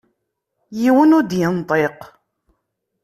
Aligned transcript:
Yiwen 0.79 1.15
ur 1.17 1.23
d-yenṭiq. 1.25 1.99